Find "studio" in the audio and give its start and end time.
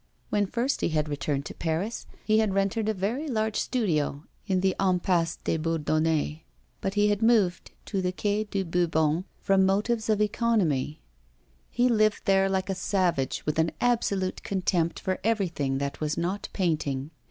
3.59-4.23